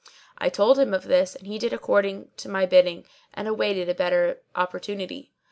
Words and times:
I 0.39 0.49
told 0.49 0.79
him 0.79 0.95
of 0.95 1.03
this, 1.03 1.35
and 1.35 1.45
he 1.45 1.59
did 1.59 1.73
according 1.73 2.31
to 2.37 2.49
my 2.49 2.65
bidding 2.65 3.05
and 3.35 3.47
awaited 3.47 3.87
a 3.87 3.93
better 3.93 4.41
opportunity. 4.55 5.31